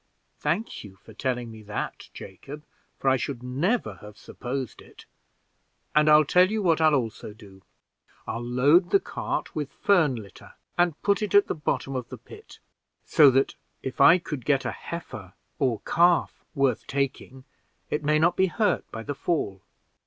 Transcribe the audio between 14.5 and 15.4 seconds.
a heifer